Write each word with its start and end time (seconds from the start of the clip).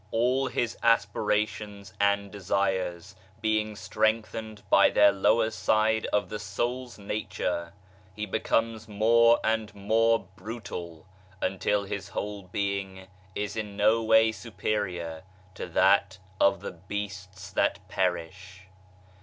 All 0.09 0.47
his 0.47 0.75
aspirations 0.81 1.93
and 1.99 2.31
desires 2.31 3.15
being 3.39 3.75
strengthened 3.75 4.63
by 4.67 4.89
the 4.89 5.11
lower 5.11 5.51
side 5.51 6.07
of 6.11 6.27
the 6.29 6.39
soul's 6.39 6.97
nature, 6.97 7.71
he 8.15 8.25
becomes 8.25 8.87
more 8.87 9.39
and 9.43 9.71
more 9.75 10.25
brutal, 10.35 11.05
until 11.39 11.83
his 11.83 12.09
whole 12.09 12.41
being 12.41 13.09
is 13.35 13.55
in 13.55 13.77
no 13.77 14.01
way 14.01 14.31
superior 14.31 15.21
to 15.53 15.67
that 15.67 16.17
of 16.39 16.61
the 16.61 16.71
beasts 16.71 17.51
that 17.51 17.87
perish. 17.87 18.61